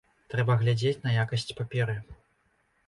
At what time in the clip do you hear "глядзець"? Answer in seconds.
0.61-1.03